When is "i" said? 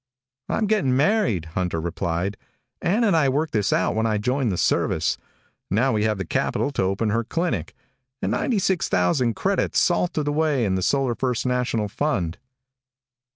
3.15-3.29, 4.07-4.17